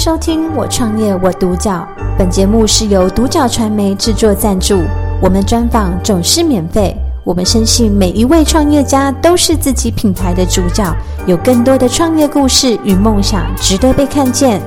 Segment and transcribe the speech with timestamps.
[0.00, 1.86] 收听《我创业我独角》，
[2.18, 4.82] 本节目是由独角传媒制作赞助。
[5.20, 6.96] 我们专访总是免费。
[7.22, 10.90] 我们深信每一位创业家都是自己品牌的主角，
[11.26, 14.62] 有更多的创业故事与梦想值得被看见。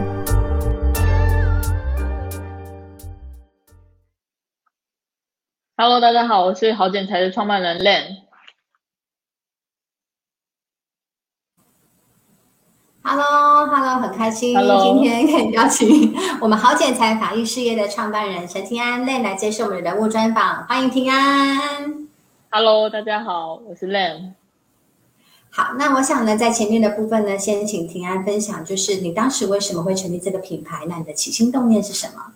[5.76, 8.04] Hello，大家好，我是好剪裁的创办人 Len。
[13.06, 22.08] Hello，Hello，很开心.今天可以邀请我们好剪裁法律事业的创办人陈庭安 Len 来接受我们的人物专访，欢迎平安。
[22.50, 24.32] Hello，大家好，我是 Len。
[25.50, 30.86] 好，那我想呢，在前面的部分呢，先请庭安分享，就是你当时为什么会成立这个品牌？
[30.88, 32.32] 那你的起心动念是什么？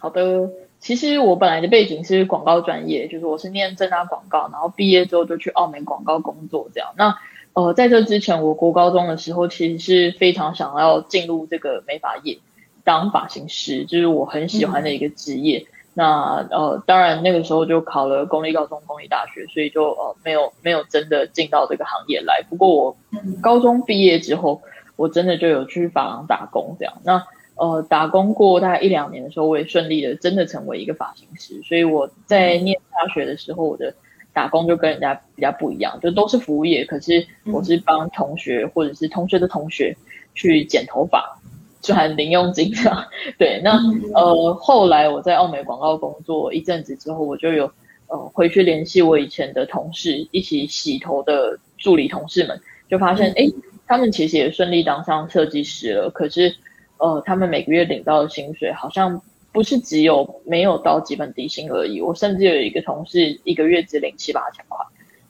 [0.00, 0.50] 好的，
[0.80, 7.16] 其实我本来的背景是广告专业，就是我是念正大广告，然后毕业之后就去澳美广告工作，这样那。
[7.54, 12.38] 呃，在这之前，我国高中的时候，其实是非常想要进入这个美发业，
[12.82, 15.58] 当发型师，就是我很喜欢的一个职业。
[15.58, 22.42] 嗯、那呃，当然那个时候就考了公立高中、公立大学，所以就呃没有没有真的进到这个行业来。
[22.48, 22.96] 不过我
[23.42, 24.62] 高中毕业之后，
[24.96, 26.94] 我真的就有去发廊打工这样。
[27.04, 27.22] 那
[27.56, 31.60] 呃，打工过大概一两年的时候，我也顺利的真的成为一个发型师。
[31.68, 33.92] 所以我在念大学的时候，我的。
[34.32, 39.96] 打工就跟人家比较不一样，就都是服务业，可是我是帮同学或者是同学的同学
[40.34, 41.38] 去剪头发，
[41.82, 43.04] 赚零用金这样。
[43.38, 43.78] 对，那
[44.14, 47.70] 呃后来我在澳美广告工作一阵子之后，我就有
[48.08, 53.52] 呃回去联系我以前的同事，一起洗头的助理同事们，就发现诶，
[53.86, 56.56] 他们其实也顺利当上设计师了，可是
[56.96, 59.20] 呃他们每个月领到的薪水好像。
[59.52, 64.78] 不是只有没有到基本底薪而已，我甚至有一个同事一个月只领七八千块，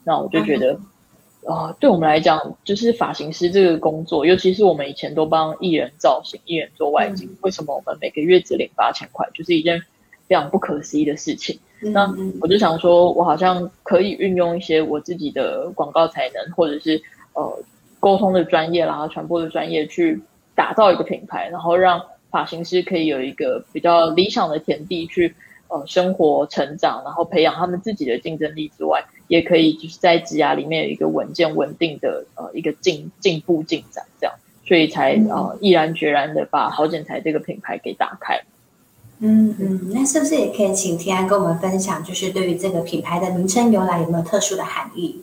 [0.04, 0.74] 那我就觉得，
[1.44, 9.82] 啊、呃，对我们来讲，就是发型师这个工作，尤其是我们以前都帮艺人造型、艺人做外景，嗯、为什么我们每个月只领八千块，就是一件
[10.28, 11.58] 非常不可思议的事情。
[11.82, 12.08] 嗯、那
[12.40, 17.02] 我就想说，我好像可以运用一些我自己的广告才能，或者是
[17.32, 17.58] 呃
[17.98, 20.22] 沟通的专业，然后传播的专业，去
[20.54, 22.00] 打造一个品牌，然后让。
[22.32, 25.34] 发型师可以有一个比较理想的田地去
[25.68, 34.34] 呃生活成长，然后培养他们自己的竞争力之外，也可以就是在职涯里面有一个稳健稳定的呃一个进进步进展这样，
[34.66, 38.40] 所以才呃毅然决然的把好剪裁这个品牌给打开。
[39.18, 45.22] 嗯嗯，那是不是也可以请天安跟我们分享，就是对于这个品牌的名称由来有没有特殊的含义？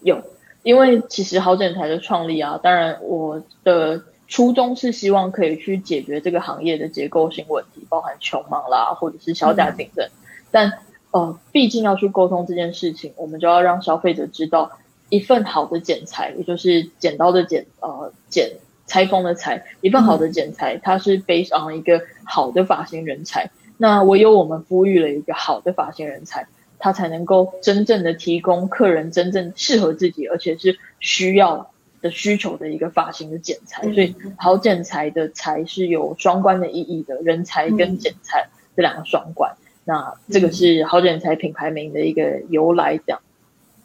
[0.00, 0.20] 有，
[0.62, 4.02] 因为其实好剪裁的创立啊，当然我的。
[4.32, 10.06] 初衷是希望可以去解决这个行业的结构性问题，包含穷忙啦，或者是小价竞争。
[10.06, 10.10] 嗯、
[10.50, 10.72] 但
[11.10, 14.78] 呃，毕竟要去沟通这件事情，我们就要让消费者知道，
[15.10, 18.52] 一份好的剪裁，也就是剪刀的剪，呃，剪
[18.86, 23.50] 裁缝的裁，一份好的剪裁，嗯、它是 based on 一个好的发型人才。
[23.76, 26.46] 那唯有我们孵育了一个好的发型人才，
[26.78, 31.70] 他才能够真正的提供客人真正适合自己，而且是需要。
[32.02, 39.56] 的需求的一个发型的剪裁，所以好剪裁的裁是有双关的意义的，人才跟剪裁这两个双关。
[39.84, 43.20] 那这个是好剪裁品牌名的一个由来，这样。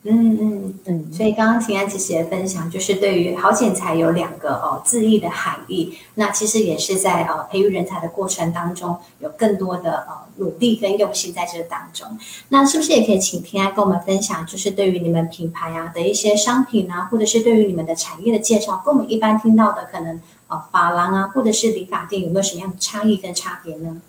[0.10, 5.98] 嗯嗯嗯，所以刚刚庭安其实也分享，就是对于好剪裁有两个哦字义的含义。
[6.16, 12.08] 那其实也是在呃培育人才的过程当中，有更多的呃努力跟用心在这当中。
[12.50, 24.02] 那是不是也可以请平安跟我们分享，就是对于你们品牌啊的一些商品啊，或者是对于你们的产业的介绍，跟我们一般听到的可能呃发廊啊，或者是理发店有没有什么样的差异跟差别呢？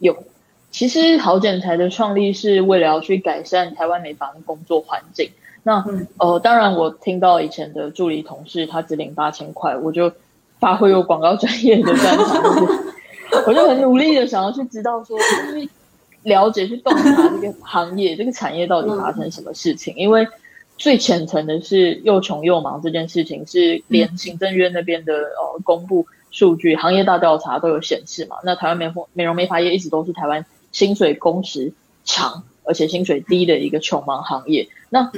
[0.00, 0.16] 有。
[0.76, 5.30] 其实好剪裁的创立是为了要去改善台湾美发的工作环境。
[5.62, 5.82] 那
[6.18, 10.12] 呃，当然我听到以前的助理同事他只领八千块，我就
[10.60, 12.42] 发挥我广告专业的专长，
[13.48, 15.66] 我就很努力的想要去知道说，就是
[16.24, 19.94] 了解去洞察这个行业这个产业到底发生什么事情。
[19.96, 20.28] 因为
[20.76, 28.36] 最浅层的是又穷又忙这件事情，是连行政院那边的呃公布数据，行业大调查都有显示嘛。
[28.44, 30.44] 那台湾美发美容美发业一直都是台湾。
[30.76, 31.72] 薪水工时
[32.04, 35.10] 长，而且薪水低的一个穷忙行业，那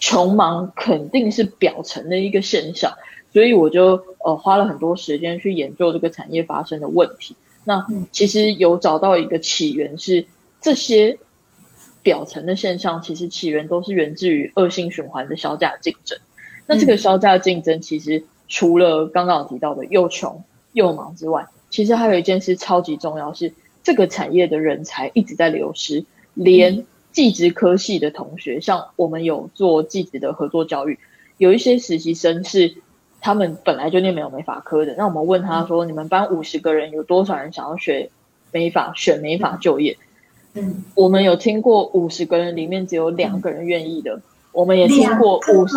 [0.00, 2.92] 穷忙肯定是表层的一个现象，
[3.32, 7.36] 所以我就呃花了很多时间去研究这个产业发生的问题。
[7.62, 10.26] 那其实有找到一个起源是
[10.60, 11.16] 这些
[12.02, 16.18] 表层的现象，其实起源都是源自于恶性循环的削价竞争。
[16.66, 23.54] 那这个削价竞争其实除了刚刚有提到的又穷又忙之外，其实还有一件事超级重要是。
[23.84, 26.04] 这个产业的人才一直在流失，
[26.34, 30.98] 连技职科系的同学，像我们有做技职的合作教育，
[31.36, 32.74] 有一些实习生是
[33.20, 38.10] 他们本来就念没有美发科的，那我们问他说：“你们班五十个人有多少人想要学
[38.50, 39.96] 美发，选美发就业？”
[40.56, 44.20] 嗯，我们有听过五十个人里面只有两个人愿意的，
[44.52, 45.76] 我们也听过五十，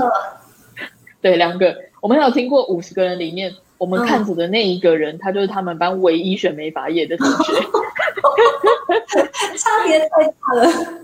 [1.19, 7.53] 对，两个，我们还有听过五十个人里面，我们看着的那一个人，他就是他们班唯一选美发业的同学，
[9.57, 11.01] 差别太大了。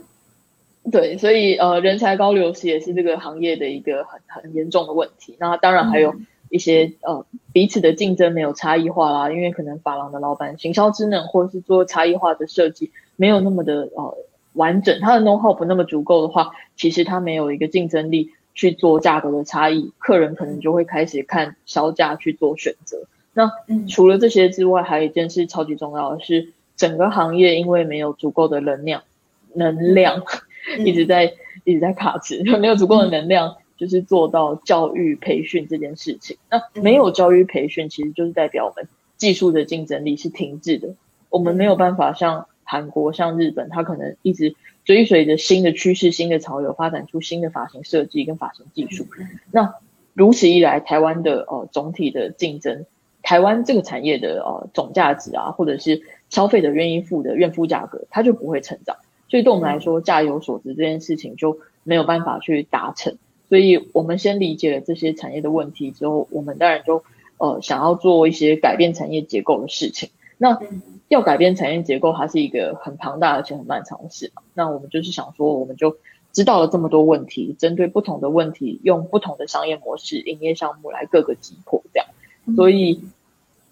[0.92, 5.36] 对，所以呃，人才高流失也是这个行业的一个很很严重的问题。
[5.40, 6.14] 那当然还有
[6.50, 14.18] 一些、嗯、呃彼此的竞争没有差异化啦，因为可能发廊的老板行销职能或者是做差异化的设计没有那么的呃
[14.54, 23.06] 完整，他的 know how 不那么足够的话，其实他没有一个竞争力去做价格的差异，客人可能就会开始看销价去做选择。
[23.34, 23.52] 那
[23.90, 29.04] 除了这些之外，还有一件事超级重要的是，整个行业因为没有足够的能量，
[29.54, 30.24] 能量。
[30.86, 31.34] 一直在
[31.66, 36.38] 一直在卡词， 没有足够的能量，就是做到教育培训这件事情。
[36.50, 40.96] 那没有教育培训，其实就是代表我们技术的竞争力是停滞的。
[41.30, 49.06] 我们没有办法像韩国、像日本，它可能一直追随着新的趋势、新的潮流，发展出新的发型设计跟发型技术。
[49.52, 49.76] 那
[50.14, 52.86] 如此一来，台湾的呃总体的竞争，
[53.22, 58.98] 台湾这个产业的呃总价值啊，或者是消费者愿意付的愿付价格，它就不会成长。
[59.30, 63.18] 所以对我们来说，价有所值这件事情就没有办法去达成。
[63.50, 67.04] 所以我们先理解了这些产业的问题之后，我们当然就
[67.38, 70.10] 呃想要做一些改变产业结构的事情。
[70.44, 70.60] 那
[71.08, 74.34] 要改变产业结构，它是一个很庞大而且很漫长的事。
[74.54, 75.96] 那我们就是想说，我们就
[76.34, 82.08] 知道了这么多问题，针对不同的问题，用不同的商业模式、营业项目来各个击破这样。
[82.58, 83.02] 所以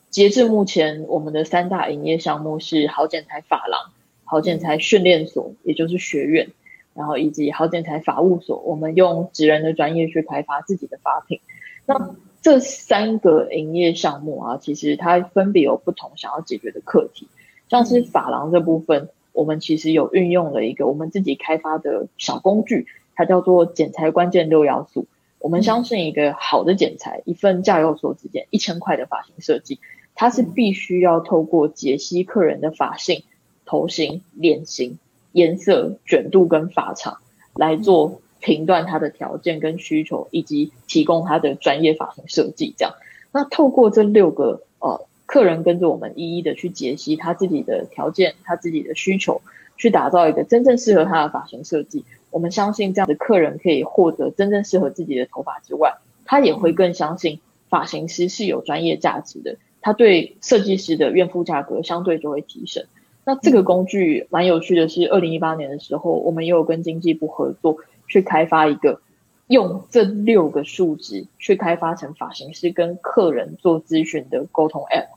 [0.09, 3.91] 截至目前，我们的三大营业项目是好剪裁发廊。
[4.23, 6.51] 好剪裁训练所，也就是学院，
[6.93, 11.41] 然后以及好剪裁法务所，我们用职人的专业去开发自己的发品。
[11.85, 17.27] 那这三个营业项目啊，其实它分别有不同想要解决的课题。
[17.69, 25.05] 像是发廊这部分，我们其实有运用了一个我们自己开发的小工具，它叫做剪裁关键六要素。
[25.39, 29.79] 我们相信一个好的剪裁，一份价有所值钱一千块的发型设计，
[30.15, 33.23] 它是必须要透过解析客人的发性。
[33.63, 34.99] 头型、脸型、
[35.31, 37.19] 颜色、卷度跟发长
[37.53, 42.73] 来做评断他的条件跟需求，以及提供他的专业发型设计。
[42.77, 42.93] 这样，
[43.31, 49.41] 那透过这六个呃客人跟着我们一一的去解析他自己的条件、他自己的需求，
[49.77, 52.03] 去打造一个真正适合他的发型设计。
[52.31, 55.93] 我们相信这样的客人可以获得真正适合自己的头发之外，
[56.25, 57.39] 他也会更相信
[57.69, 59.57] 发型师是有专业价值的。
[59.81, 62.85] 他对设计师的愿付价格相对就会提升。
[63.23, 67.77] 那这个工具蛮有趣的是，二零一八年的时候，我们也有跟经济部合作，
[68.11, 69.01] 去开发一个
[69.47, 75.07] 用这六个数值去开发成发型师跟客人做咨询的沟通 App，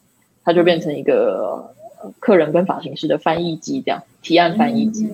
[0.45, 1.75] 它就变成一个
[2.21, 5.11] 客人跟发型师的翻译机，这样提案翻译机。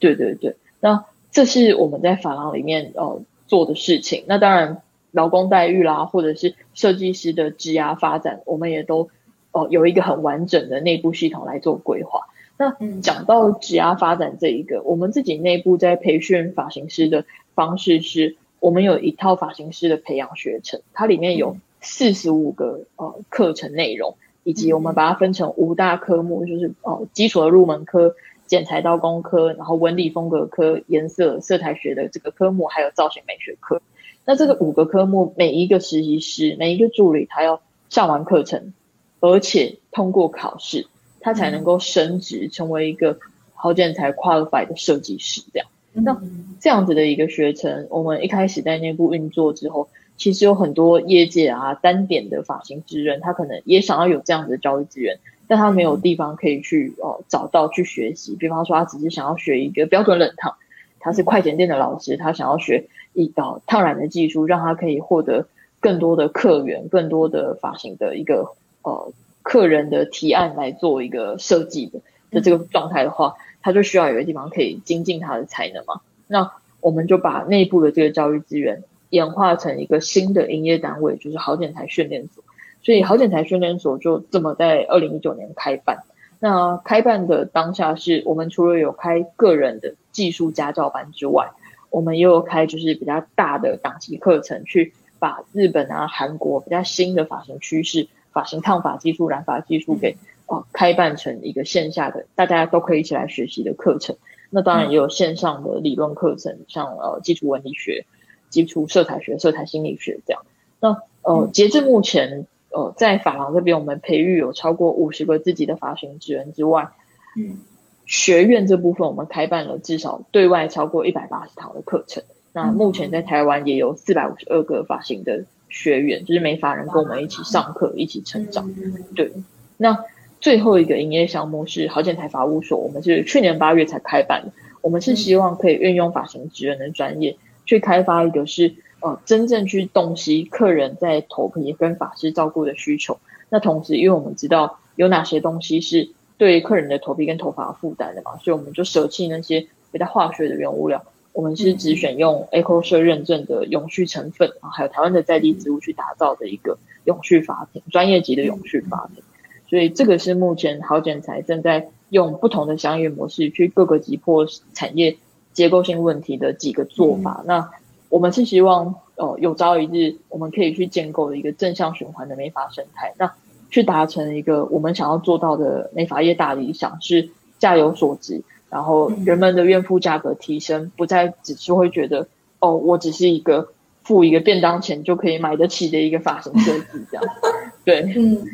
[0.00, 4.24] 对对对，那这是我们在法廊里面呃做的事情。
[4.26, 4.82] 那当然，
[5.12, 9.10] 劳工待遇啦，或者是设计师的职涯发展，我们也都。
[9.52, 12.20] 哦，有一个很完整的内部系统来做规划。
[12.60, 17.24] 那讲到职涯发展这一个，我们自己内部在培训发型师的
[17.54, 28.14] 方式是，我们有一套发型师的培养学程，它里面有四十五个呃课程内容，以及我们把它分成五大科目，就是哦基础的入门科、
[28.46, 33.80] 剪裁刀工科，然后纹理风格科、颜色色彩学的这个科目，还有造型美学科。
[34.26, 38.74] 那这个五个科目，每一个实习师、每一个助理，他要上完课程。
[39.22, 40.86] 而且通过考试，
[41.20, 43.18] 他才能够升职成为一个
[43.54, 45.42] 好剪裁 qualified 的设计师。
[45.52, 46.20] 这样，那
[46.60, 58.34] 这样子的一个学程，我们一开始在内部运作之后，其实有很多业界啊单点的发型职人，他可能也想要有这样子的教育资源，但他没有地方可以去哦找到去学习。
[58.36, 60.56] 比方说，他只是想要学一个标准冷烫，
[60.98, 65.46] 他是快剪店的老师，他想要学一道烫染的技术，让他可以获得
[65.80, 68.54] 更多的客源，更多的发型的一个。
[68.82, 76.00] 呃，客人的提案来做一个设计的的这个状态的话，他就需要有一个地方可以精进他的才能嘛。
[76.26, 82.44] 那我们就把内部的这个教育资源演化成一个新的营业单位，就是好剪裁训练所。
[82.82, 86.04] 所以好剪裁训练所就这么在二零一九年开办。
[86.38, 91.50] 那开办的当下是我们除了有开个人的技术家教班之外，
[91.90, 98.08] 我们也有开就是比较大的档期课程，去把日本啊、韩国比较新的发型趋势。
[98.32, 104.16] 发型烫发技术、染发技术给哦开办成一个线下的，大家都可以一起来学习的课程。
[104.50, 108.04] 那当然也有线上的理论课程，像呃基础纹理学、
[108.48, 110.42] 基础色彩学、色彩心理学这样。
[110.80, 116.88] 那呃，截至目前，呃，在法郎这边，我们培育有超过五十个自己的发型职人之外，
[117.36, 117.58] 嗯，
[118.06, 122.24] 学院这部分我们开办了至少对外超过一百八十堂的课程。
[122.52, 128.70] 那目前在台湾也有四百五十二个发型的学员，就是美法人跟我们一起上课，一起成长。
[129.16, 129.32] 对，
[129.78, 130.04] 那
[130.40, 134.52] 最后一个营业项目是好建台法务所，我们是去年八月才开办的。
[134.82, 137.36] 我们是希望可以运用发型职人的专业，
[137.66, 143.18] 去开发一个是呃真正去洞悉客人在头皮跟发质照顾的需求。
[143.50, 146.08] 那同时，因为我们知道有哪些东西是
[146.38, 151.04] 对客人的头皮跟头发负担的嘛，所以我们就舍弃那些比较化学的原物料。
[151.32, 159.22] 我们是只选用 EcoCert 认证的永续成分啊，还有台湾的在地植物去打造的一个永续法品，专业级的永续法品。
[159.68, 164.44] 所以这个是目前好剪裁正在用不同的商业模式去各个击破
[164.74, 165.16] 产业
[165.52, 167.44] 结构性问题的几个做法。
[167.46, 167.70] 那
[168.08, 173.32] 我们是希望，呃，有朝一日我们可以去建构一个正向循环的美发生态，那
[173.70, 178.42] 去达成一个我们想要做到的美发业大理想，是价有所值。
[178.70, 182.28] 然后人们的怨妇价格提升，不再只是会觉得
[182.60, 183.72] 哦，我只是一个
[184.02, 187.24] 付一个便当钱就可以买得起的一个发型设计这样。
[187.84, 188.46] 对，嗯，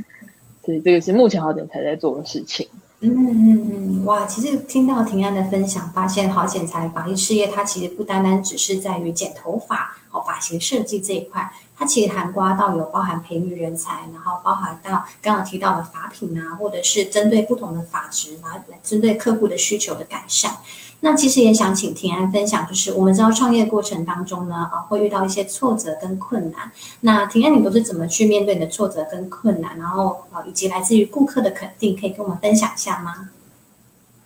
[0.64, 2.66] 所以这个是目前好剪裁在做的事情。
[3.00, 3.70] 嗯嗯
[4.00, 11.52] 嗯，哇，其实听到庭安的分享，发现好剪裁发艺事业它其实不单单只是在于剪头发、哦发型设计这一块。
[11.78, 20.56] 它其实涵盖到有包含培育人才，然后包含到刚刚提到的法品啊，或者是针对不同的法值，然后来针对客户的需求的改善。
[21.00, 26.73] 那其实也想请庭安分享，就是我们知道创业过程当中呢，啊会遇到一些挫折跟困难。
[27.00, 29.78] 那庭安你都是怎么去面对你的挫折跟困难？
[29.78, 33.28] 然后啊以及来自于顾客的肯定，可以跟我们分享一下吗？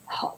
[0.04, 0.36] 好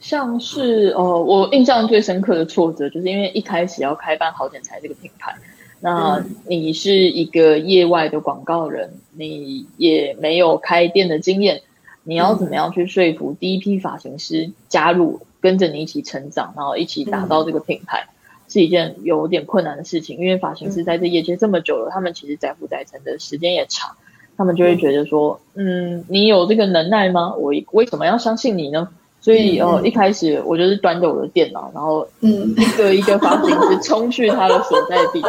[0.00, 5.36] 像是呃，我印象最深刻的挫折，就是因为一开始要开办好剪裁这个品牌。
[5.84, 11.60] 那你是一个业外的广告人，你也没有开店的经验，
[12.04, 18.08] 你要怎么样去说服第一批发型师加入，跟着你一起成长，然后一起打造这个品牌，
[18.48, 20.16] 是一件有点困难的事情。
[20.16, 23.94] 因为发型师在这业界这么久了，他们其实载浮载沉的时间也长，
[24.38, 27.34] 他们就会觉得说，嗯，你有这个能耐吗？
[27.34, 28.88] 我为什么要相信你呢？
[29.24, 35.22] 所以哦，一开始我就是端着我的电脑，然后嗯，一个一个发型师冲去他的所在地，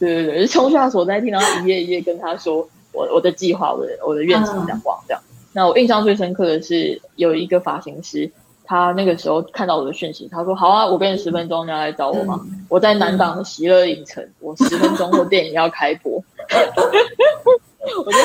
[0.00, 5.22] 对 对对，就冲去他所在地，然后一页一页跟他说我我的计划，我的我的愿景这样这样。
[5.52, 8.28] 那我印象最深刻的是有一个发型师，
[8.64, 12.40] 他那个时候看到我的讯息，他说好啊，我给你十分钟，你要来找我吗？
[12.68, 16.12] 我在南港的喜乐影城，我 十分钟后电影要开播。
[18.04, 18.18] 我就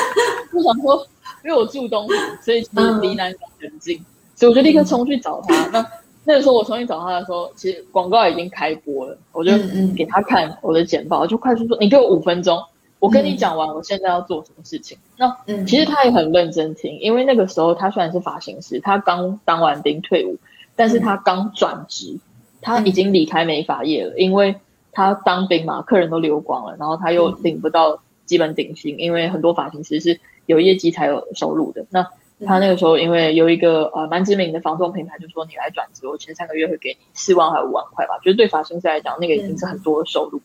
[0.50, 1.06] 不想说，
[1.44, 2.12] 因为我住东湖，
[2.44, 4.04] 所以其实离南港很近。
[4.42, 5.68] 所以我就立刻冲去找他。
[5.68, 5.86] 那
[6.24, 9.16] 那个时候我重新找他的时候，其实广告已经开播了。
[9.30, 9.52] 我就
[9.96, 12.60] 给他看我的简报，就快速说：“你给我五分钟，
[12.98, 15.32] 我跟你讲完，我现在要做什么事情。”那
[15.64, 20.36] 其实他也很认真听，因为那个时候他虽然是发型师，他刚当完兵退伍，
[20.74, 22.18] 但是他刚转职，
[22.60, 24.56] 他已经离开美发业了，因为
[24.90, 31.86] 他当兵嘛，客人都溜光了，然后他又领不到基本顶薪，因为很多发型师是有业绩才有收入的。
[31.90, 32.08] 那
[32.46, 40.40] 他那个时候，因为有一个呃蛮知名的房仲品牌，就说你来转职，我前三个月会给你四万还五万块吧，就是对发型师来讲，那个已经是很多的收入。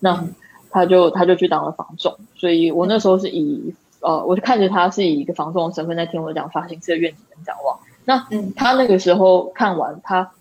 [0.00, 0.26] 那
[0.70, 7.78] 他就他就去当了房仲，所以我那时候是以呃，我就看着他是以一个房仲的身份在听我讲发型师的愿景跟展望。
[8.04, 10.32] 那他那个时候看完，他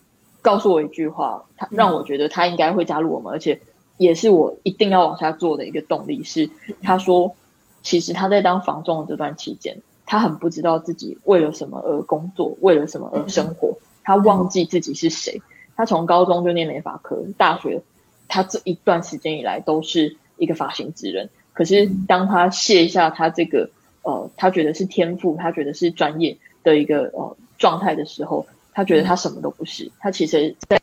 [0.41, 3.61] 告诉我一句话，他让我觉得他应该会加入我们，而且
[3.97, 6.23] 也是我一定要往下做的一个动力。
[6.23, 6.49] 是
[6.81, 7.35] 他说，
[7.83, 9.77] 其实他在当房仲的这段期间。
[10.11, 13.77] 他很不知道自己为了什么而工作，为了什么而生活。
[14.03, 15.41] 他忘记自己是谁。
[15.73, 17.81] 他从高中就念美发科，大学
[18.27, 21.29] 他这一段时间以来都是一个发型职人。
[21.53, 23.69] 可是当他卸下他这个
[24.01, 29.93] 呃，他觉得是天赋，他觉得是专业的一个呃状态的时候，他觉得他什么都不是。
[29.97, 30.81] 他其实在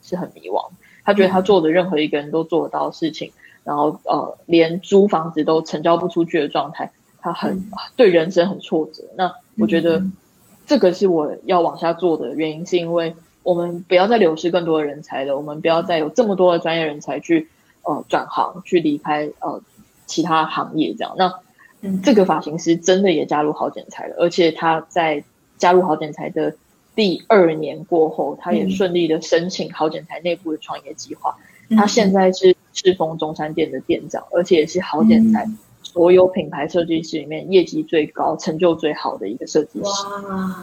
[0.00, 0.70] 是很迷惘。
[1.04, 3.30] 他觉得他做的任何一个人都做得到的事情，
[3.62, 6.92] 然后呃，连租房子都成交不出去的状态。
[7.24, 7.64] 他很
[7.96, 10.04] 对人生很挫折，那我觉得
[10.66, 17.48] 这个是我要往下做的原因，是因为我们不要再流失更多的人才了，我们不要再有这么多的专业人才去
[17.82, 19.62] 呃转行去离开呃
[20.04, 21.14] 其他行业这样。
[21.16, 21.32] 那
[22.02, 25.24] 这个发型师真的也加入好剪裁了，而且他在
[25.56, 26.54] 加入好剪裁的
[26.94, 31.34] 第二年过后，他也顺利的申请好剪裁内部的创业计划。
[31.70, 35.48] 他现在是赤峰中山店的店长，而且也是好剪裁。
[35.94, 40.60] 所有品牌设计师里面业绩最高、成就最好的一个设计师，哇。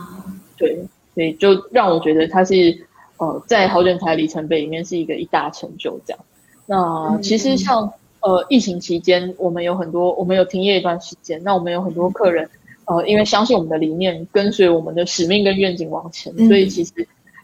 [0.58, 0.78] 对，
[1.16, 2.86] 所以就让我觉得他是
[3.18, 6.20] 呃，在好剪裁里程碑里面是一个一大成就这样。
[6.66, 12.48] 那其实像呃，疫情期间我们有很多，我们有停业一段时间，那我们有很多客人，
[12.86, 16.92] 呃，因为相信我们的理念，跟随我们的使命跟愿景往前，所以其实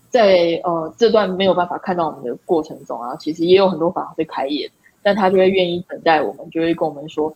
[0.09, 4.69] 在，在呃这段没有办法看到我们的过程中啊，其实也有很多法会开业，
[5.01, 7.35] 但他就会愿意等待我们，就会跟我们说，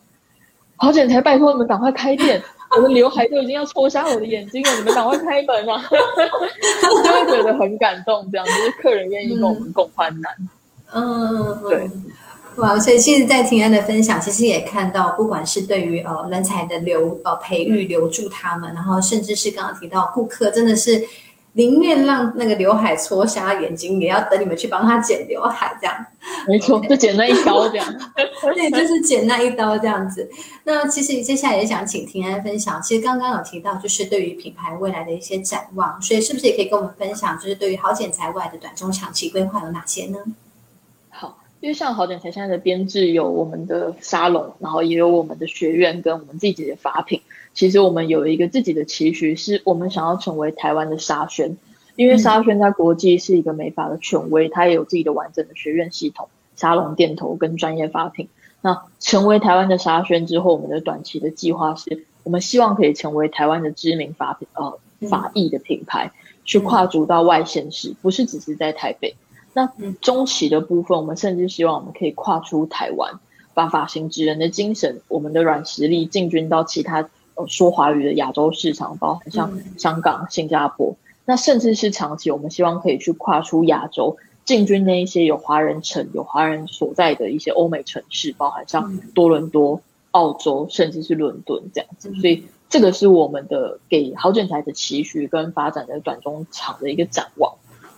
[0.81, 2.41] 好剪裁，拜托你们赶快开店。
[2.75, 5.83] 我的刘海都已经要戳瞎我的眼睛了，你们赶快开门啊！
[7.03, 10.33] 就会觉得很感动，这样就是客人愿意跟我们共患难。
[10.91, 11.87] 嗯，对，
[12.55, 12.79] 哇！
[12.79, 21.05] 所以其实，在庭安的分享，其实也看到，不管是对于呃人才的留呃培育留住他们，然后甚至是刚刚提到顾客，真的是。
[21.53, 26.05] 宁愿让那个刘海戳瞎眼睛，也要等你们去帮他剪刘海，这样。
[26.47, 27.85] 没错，就剪那一刀这样。
[28.55, 30.29] 对，就是剪那一刀这样子。
[30.63, 40.19] 那其实接下来也想请平安分享，其实刚刚有提到，就是对于品牌未来的一些展望，所以是不是也可以跟我们分享，就是对于好剪裁未来的短中长期规划有哪些呢？
[41.61, 47.21] 好，因为像好剪裁现在的编制有我们的沙龙，然后也有我们的学院跟我们自己的法品。
[47.53, 51.57] 其实我们有一个自己的期许，是我们想要成为台湾的沙宣，
[51.95, 58.27] 因为沙宣在国际是一个美法的权威，它也有自己的完整的学院系统、沙龙店头跟专业法品。
[58.61, 66.11] 那成为台湾的沙宣之后，我们的短期的计划是，我们希望可以成为台湾的知名法品呃发艺的品牌，
[66.45, 69.15] 去跨足到外县市，不是只是在台北。
[69.53, 73.19] 那中期的部分，我们甚至希望我们可以跨出台湾，
[73.53, 77.09] 把发型职人的精神、我们的软实力进军到其他。
[77.47, 89.81] 说华语的亚洲市场，包含像香港、新加坡，那甚至是长期，我们希望可以去跨出亚洲，进军那一些有华人城、有华人所在的一些欧美城市，包含像多伦多、
[90.11, 92.13] 澳洲，甚至是伦敦这样子。
[92.15, 97.55] 所以，这个是我们的给好剪裁的期许跟发展的短中长的一个展望。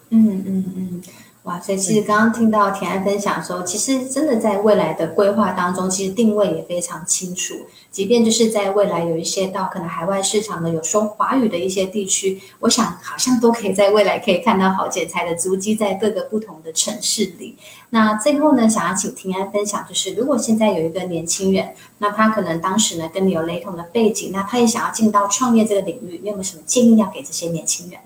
[0.09, 1.01] 嗯嗯嗯。
[1.43, 7.53] 哇，所以其实刚刚听到田安分享的时候，其实真的在未来的规划当中，其实定位也非常清楚。
[7.91, 17.57] 即便就是在未来有一些到可能海外市场的有说华语的一些地区，我想好像都可以在未来可以看到好剪裁的足迹在各个不同的城市里。
[17.89, 27.99] 那最后呢，想要请田安分享，就是如果现在有一个年轻人，那他可能当时呢跟你有雷同的背景，那他也想要进到创业这个领域，你有没有什么建议要给这些年轻人？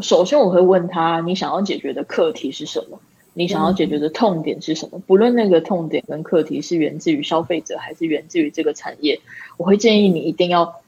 [0.00, 3.00] 首先，我会问他：你想要解决的课题是什么？
[3.34, 5.00] 你想要解决的痛点是什么？
[5.06, 9.20] 不论那个痛点跟课题是源自于消费者，还是源自于这个产业，
[9.56, 10.80] 我会建议你一定要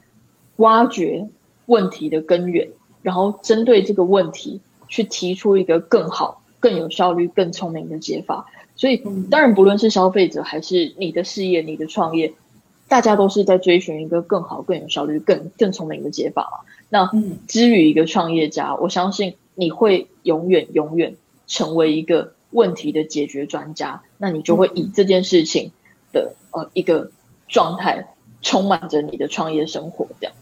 [0.57, 1.27] 挖掘
[1.67, 2.67] 问题的根源，
[3.01, 8.45] 然后针对这个问题去提出一个更好、更有效率、更聪明的解法。
[8.75, 8.97] 所以，
[9.29, 12.33] 当然，不论是消费者还是你的事业、你的创业，
[12.87, 16.59] 大家都是在追寻一个更好、更有效率、更更聪明的解法嘛。
[16.93, 17.09] 那
[17.47, 21.15] 之于一个创业家，我相信你会永远永远
[21.47, 24.03] 成为一个问题的解决专家。
[24.17, 25.71] 那你就会以这件事情
[26.11, 27.11] 的呃一个
[27.47, 30.35] 状态充满着你的创业生活，这样。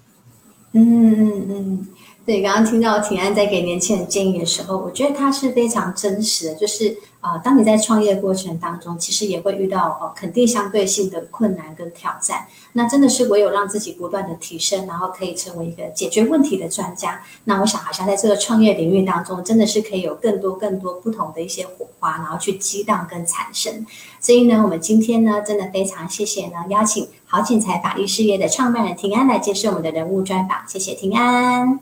[0.71, 1.87] 嗯嗯嗯，
[2.29, 6.95] 对，刚刚听到平安在给年轻人建议的时候，我觉得他是非常真实的，就是。
[7.21, 12.47] 啊、呃，当你在创业过程当中，其实也会遇到呃肯定相对性的困难跟挑战。
[12.71, 17.21] 那真的是唯有让自己不断的提升，然后可以成为一个解决问题的专家。
[17.43, 23.85] 那我想，好像在这个创业领域当中，真的是可以有更多更多不同的一些火花，然后去激荡跟产生。
[24.21, 30.59] 所以呢，我们今天呢，真的非常谢谢呢，邀请好剪裁法律事业的创办人庭安来接受我们的人物专访。
[30.69, 31.81] 谢谢庭安，